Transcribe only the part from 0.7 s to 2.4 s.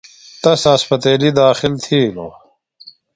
اسپتیلیۡ داخل تِھیلوۡ۔